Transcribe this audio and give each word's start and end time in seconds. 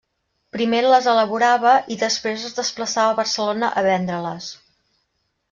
Primer 0.55 0.77
les 0.85 1.09
elaborava 1.11 1.73
i 1.97 1.99
després 2.05 2.47
es 2.49 2.57
desplaçava 2.61 3.13
a 3.13 3.19
Barcelona 3.21 3.71
a 3.83 3.87
vendre-les. 3.91 4.51